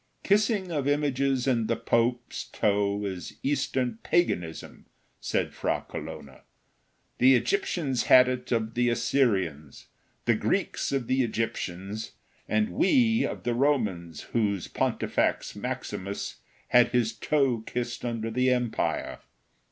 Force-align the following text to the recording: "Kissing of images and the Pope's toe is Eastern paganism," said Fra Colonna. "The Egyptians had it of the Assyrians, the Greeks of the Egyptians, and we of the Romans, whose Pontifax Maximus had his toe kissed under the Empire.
"Kissing 0.23 0.71
of 0.71 0.87
images 0.87 1.45
and 1.45 1.67
the 1.67 1.75
Pope's 1.75 2.45
toe 2.45 3.05
is 3.05 3.37
Eastern 3.43 3.99
paganism," 4.01 4.87
said 5.19 5.53
Fra 5.53 5.85
Colonna. 5.87 6.41
"The 7.19 7.35
Egyptians 7.35 8.05
had 8.05 8.27
it 8.27 8.51
of 8.51 8.73
the 8.73 8.89
Assyrians, 8.89 9.89
the 10.25 10.33
Greeks 10.33 10.91
of 10.91 11.05
the 11.05 11.21
Egyptians, 11.21 12.13
and 12.49 12.69
we 12.71 13.27
of 13.27 13.43
the 13.43 13.53
Romans, 13.53 14.21
whose 14.33 14.67
Pontifax 14.67 15.55
Maximus 15.55 16.37
had 16.69 16.87
his 16.87 17.13
toe 17.13 17.59
kissed 17.67 18.03
under 18.03 18.31
the 18.31 18.49
Empire. 18.49 19.19